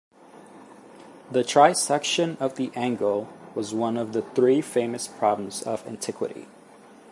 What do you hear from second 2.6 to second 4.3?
angle was one of the